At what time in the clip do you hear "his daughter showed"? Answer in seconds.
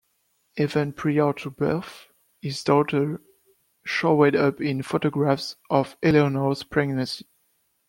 2.41-4.35